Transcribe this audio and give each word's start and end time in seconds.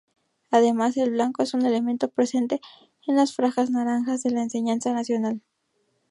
Además, 0.49 0.97
el 0.97 1.11
blanco 1.11 1.43
es 1.43 1.53
un 1.53 1.63
elemento 1.63 2.09
presente 2.09 2.59
en 3.05 3.15
las 3.17 3.35
franjas 3.35 3.71
de 3.71 4.31
la 4.31 4.41
enseña 4.41 4.75
nacional. 4.83 5.41